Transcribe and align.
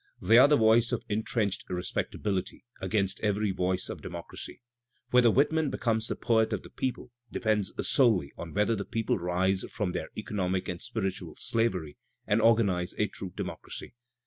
They 0.19 0.39
are 0.39 0.47
the 0.47 0.55
voice 0.57 0.91
of 0.91 1.03
in; 1.09 1.21
trenched 1.21 1.65
respectability 1.69 2.65
against 2.81 3.19
every 3.19 3.51
voice 3.51 3.87
of 3.87 4.01
democracy. 4.01 4.63
Whether 5.11 5.29
Whitman 5.29 5.69
becomes 5.69 6.07
the 6.07 6.15
poet 6.15 6.53
of 6.53 6.63
the 6.63 6.71
people 6.71 7.11
de 7.31 7.39
pends 7.39 7.71
solely 7.87 8.31
on 8.35 8.55
whether 8.55 8.75
the 8.75 8.83
people 8.83 9.19
rise 9.19 9.63
from 9.69 9.91
their 9.91 10.09
economic 10.17 10.67
and 10.67 10.81
spiritual 10.81 11.35
slavery 11.35 11.97
and 12.25 12.41
organize 12.41 12.95
a 12.97 13.05
true 13.09 13.31
democracy. 13.35 13.93